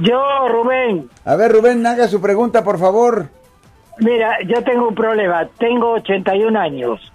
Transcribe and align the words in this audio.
Yo, 0.00 0.48
Rubén. 0.48 1.08
A 1.24 1.36
ver, 1.36 1.52
Rubén, 1.52 1.86
haga 1.86 2.08
su 2.08 2.20
pregunta, 2.20 2.64
por 2.64 2.78
favor. 2.78 3.28
Mira, 3.98 4.38
yo 4.46 4.62
tengo 4.64 4.88
un 4.88 4.94
problema. 4.94 5.46
Tengo 5.58 5.92
81 5.92 6.58
años. 6.58 7.12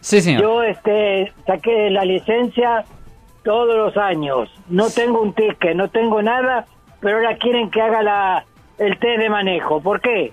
Sí, 0.00 0.20
señor. 0.20 0.42
Yo 0.42 0.62
este, 0.62 1.32
saqué 1.46 1.90
la 1.90 2.04
licencia 2.04 2.84
todos 3.42 3.76
los 3.76 3.96
años. 3.96 4.50
No 4.68 4.90
tengo 4.90 5.22
un 5.22 5.32
ticket, 5.32 5.74
no 5.74 5.88
tengo 5.88 6.20
nada, 6.20 6.66
pero 7.00 7.16
ahora 7.16 7.36
quieren 7.38 7.70
que 7.70 7.80
haga 7.80 8.02
la, 8.02 8.44
el 8.78 8.98
test 8.98 9.18
de 9.18 9.30
manejo. 9.30 9.80
¿Por 9.80 10.00
qué? 10.00 10.32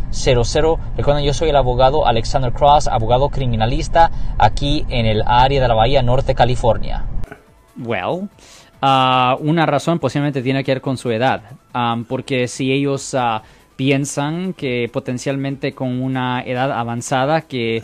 1-800-530-1800. 0.11 0.79
Recuerden, 0.97 1.23
yo 1.25 1.33
soy 1.33 1.49
el 1.49 1.55
abogado 1.55 2.05
Alexander 2.05 2.51
Cross, 2.51 2.87
abogado 2.87 3.29
criminalista 3.29 4.11
aquí 4.37 4.85
en 4.89 5.05
el 5.05 5.23
área 5.25 5.61
de 5.61 5.67
la 5.67 5.73
Bahía 5.73 6.01
Norte, 6.01 6.35
California. 6.35 7.05
Well, 7.77 8.29
uh, 8.81 9.41
una 9.41 9.65
razón 9.65 9.99
posiblemente 9.99 10.41
tiene 10.41 10.63
que 10.63 10.73
ver 10.73 10.81
con 10.81 10.97
su 10.97 11.09
edad, 11.11 11.41
um, 11.73 12.03
porque 12.03 12.47
si 12.47 12.71
ellos 12.71 13.13
uh, 13.13 13.41
piensan 13.75 14.53
que 14.53 14.89
potencialmente 14.91 15.73
con 15.73 16.01
una 16.01 16.43
edad 16.43 16.71
avanzada 16.71 17.41
que 17.41 17.83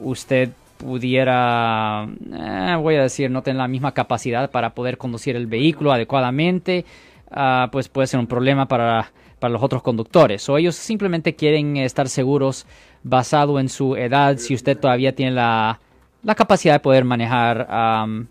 usted 0.00 0.50
pudiera, 0.78 2.08
eh, 2.32 2.76
voy 2.80 2.94
a 2.94 3.02
decir, 3.02 3.30
no 3.30 3.42
tener 3.42 3.58
la 3.58 3.68
misma 3.68 3.92
capacidad 3.92 4.50
para 4.50 4.70
poder 4.70 4.96
conducir 4.96 5.36
el 5.36 5.46
vehículo 5.46 5.92
adecuadamente, 5.92 6.84
uh, 7.30 7.70
pues 7.70 7.88
puede 7.88 8.06
ser 8.06 8.20
un 8.20 8.26
problema 8.26 8.66
para, 8.66 9.12
para 9.38 9.52
los 9.52 9.62
otros 9.62 9.82
conductores. 9.82 10.48
O 10.48 10.56
ellos 10.58 10.76
simplemente 10.76 11.34
quieren 11.34 11.76
estar 11.76 12.08
seguros 12.08 12.66
basado 13.02 13.60
en 13.60 13.68
su 13.68 13.96
edad, 13.96 14.36
si 14.38 14.54
usted 14.54 14.78
todavía 14.78 15.14
tiene 15.14 15.32
la, 15.32 15.80
la 16.22 16.34
capacidad 16.34 16.74
de 16.74 16.80
poder 16.80 17.04
manejar 17.04 17.66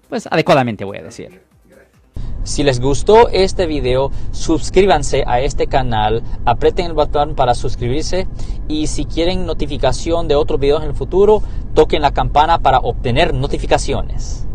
pues 0.09 0.27
adecuadamente, 0.29 0.83
voy 0.85 0.97
a 0.97 1.03
decir. 1.03 1.41
Si 2.43 2.63
les 2.63 2.79
gustó 2.79 3.27
este 3.27 3.67
video, 3.67 4.09
suscríbanse 4.31 5.25
a 5.27 5.41
este 5.41 5.67
canal, 5.67 6.23
aprieten 6.45 6.85
el 6.85 6.93
botón 6.93 7.35
para 7.35 7.53
suscribirse 7.53 8.25
y 8.69 8.87
si 8.87 9.03
quieren 9.03 9.45
notificación 9.45 10.29
de 10.29 10.35
otros 10.35 10.57
videos 10.57 10.81
en 10.81 10.89
el 10.89 10.95
futuro, 10.95 11.43
toquen 11.73 12.01
la 12.01 12.11
campana 12.11 12.59
para 12.59 12.79
obtener 12.79 13.33
notificaciones. 13.33 14.46